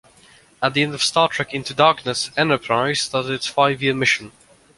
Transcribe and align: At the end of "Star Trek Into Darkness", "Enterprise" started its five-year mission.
At 0.63 0.73
the 0.73 0.81
end 0.81 0.95
of 0.95 1.03
"Star 1.03 1.27
Trek 1.29 1.53
Into 1.53 1.75
Darkness", 1.75 2.31
"Enterprise" 2.35 3.01
started 3.01 3.33
its 3.33 3.45
five-year 3.45 3.93
mission. 3.93 4.31